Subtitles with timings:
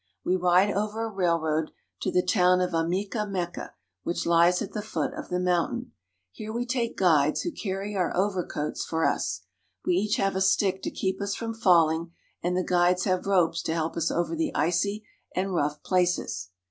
[0.25, 1.69] We ride over a railroad
[2.01, 5.91] to the town of Ameca Meca, which lies at the foot of the mountain.
[6.31, 9.41] Here we take guides, who carry our overcoats for us.
[9.85, 13.61] We each have a stick to keep us from falling, and the guides have ropes
[13.61, 16.49] to help us over the icy and rough places.